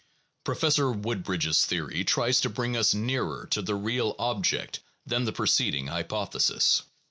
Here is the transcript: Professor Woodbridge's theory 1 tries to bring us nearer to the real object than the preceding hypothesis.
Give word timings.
Professor 0.43 0.91
Woodbridge's 0.91 1.63
theory 1.63 1.97
1 1.99 2.05
tries 2.05 2.41
to 2.41 2.49
bring 2.49 2.75
us 2.75 2.95
nearer 2.95 3.45
to 3.51 3.61
the 3.61 3.75
real 3.75 4.15
object 4.17 4.79
than 5.05 5.25
the 5.25 5.31
preceding 5.31 5.85
hypothesis. 5.85 6.81